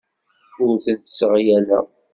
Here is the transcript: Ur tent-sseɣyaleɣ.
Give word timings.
Ur 0.63 0.73
tent-sseɣyaleɣ. 0.85 1.85